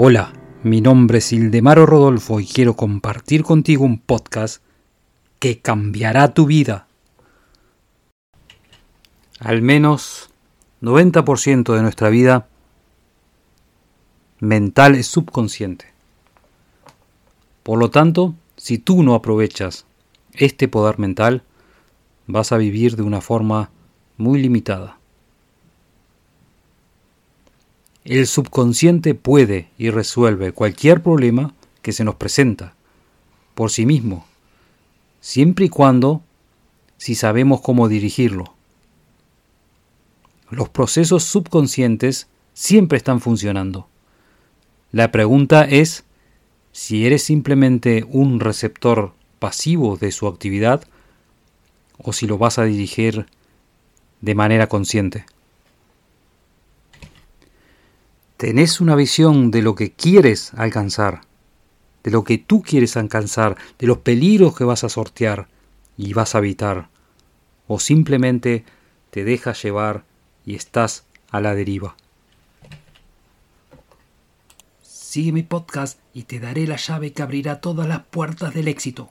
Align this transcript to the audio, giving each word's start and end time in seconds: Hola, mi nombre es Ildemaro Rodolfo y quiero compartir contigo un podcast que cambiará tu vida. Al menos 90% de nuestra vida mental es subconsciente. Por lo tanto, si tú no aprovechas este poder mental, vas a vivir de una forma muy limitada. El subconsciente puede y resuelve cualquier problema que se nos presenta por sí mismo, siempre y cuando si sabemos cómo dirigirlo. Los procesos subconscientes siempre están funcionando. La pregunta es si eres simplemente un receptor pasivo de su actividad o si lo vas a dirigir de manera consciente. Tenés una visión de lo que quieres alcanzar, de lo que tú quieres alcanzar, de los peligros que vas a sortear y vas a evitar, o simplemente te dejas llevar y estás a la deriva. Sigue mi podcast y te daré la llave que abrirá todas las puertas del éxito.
Hola, 0.00 0.32
mi 0.62 0.80
nombre 0.80 1.18
es 1.18 1.32
Ildemaro 1.32 1.84
Rodolfo 1.84 2.38
y 2.38 2.46
quiero 2.46 2.74
compartir 2.74 3.42
contigo 3.42 3.84
un 3.84 3.98
podcast 3.98 4.62
que 5.40 5.58
cambiará 5.58 6.34
tu 6.34 6.46
vida. 6.46 6.86
Al 9.40 9.60
menos 9.60 10.30
90% 10.82 11.74
de 11.74 11.82
nuestra 11.82 12.10
vida 12.10 12.46
mental 14.38 14.94
es 14.94 15.08
subconsciente. 15.08 15.86
Por 17.64 17.80
lo 17.80 17.90
tanto, 17.90 18.36
si 18.56 18.78
tú 18.78 19.02
no 19.02 19.16
aprovechas 19.16 19.84
este 20.32 20.68
poder 20.68 21.00
mental, 21.00 21.42
vas 22.28 22.52
a 22.52 22.56
vivir 22.56 22.94
de 22.94 23.02
una 23.02 23.20
forma 23.20 23.72
muy 24.16 24.40
limitada. 24.40 24.97
El 28.08 28.26
subconsciente 28.26 29.14
puede 29.14 29.68
y 29.76 29.90
resuelve 29.90 30.52
cualquier 30.52 31.02
problema 31.02 31.52
que 31.82 31.92
se 31.92 32.04
nos 32.04 32.14
presenta 32.14 32.72
por 33.54 33.70
sí 33.70 33.84
mismo, 33.84 34.26
siempre 35.20 35.66
y 35.66 35.68
cuando 35.68 36.22
si 36.96 37.14
sabemos 37.14 37.60
cómo 37.60 37.86
dirigirlo. 37.86 38.54
Los 40.48 40.70
procesos 40.70 41.24
subconscientes 41.24 42.28
siempre 42.54 42.96
están 42.96 43.20
funcionando. 43.20 43.88
La 44.90 45.12
pregunta 45.12 45.64
es 45.64 46.04
si 46.72 47.04
eres 47.04 47.22
simplemente 47.22 48.06
un 48.08 48.40
receptor 48.40 49.12
pasivo 49.38 49.98
de 49.98 50.12
su 50.12 50.28
actividad 50.28 50.82
o 51.98 52.14
si 52.14 52.26
lo 52.26 52.38
vas 52.38 52.58
a 52.58 52.64
dirigir 52.64 53.26
de 54.22 54.34
manera 54.34 54.66
consciente. 54.66 55.26
Tenés 58.38 58.80
una 58.80 58.94
visión 58.94 59.50
de 59.50 59.62
lo 59.62 59.74
que 59.74 59.90
quieres 59.90 60.54
alcanzar, 60.54 61.22
de 62.04 62.12
lo 62.12 62.22
que 62.22 62.38
tú 62.38 62.62
quieres 62.62 62.96
alcanzar, 62.96 63.56
de 63.78 63.86
los 63.88 63.98
peligros 63.98 64.56
que 64.56 64.62
vas 64.62 64.84
a 64.84 64.88
sortear 64.88 65.48
y 65.98 66.12
vas 66.14 66.34
a 66.34 66.38
evitar, 66.38 66.88
o 67.66 67.80
simplemente 67.80 68.64
te 69.10 69.24
dejas 69.24 69.60
llevar 69.62 70.04
y 70.46 70.54
estás 70.54 71.04
a 71.30 71.40
la 71.40 71.56
deriva. 71.56 71.96
Sigue 74.82 75.32
mi 75.32 75.42
podcast 75.42 75.98
y 76.14 76.22
te 76.22 76.38
daré 76.38 76.68
la 76.68 76.76
llave 76.76 77.12
que 77.12 77.22
abrirá 77.22 77.60
todas 77.60 77.88
las 77.88 78.04
puertas 78.04 78.54
del 78.54 78.68
éxito. 78.68 79.10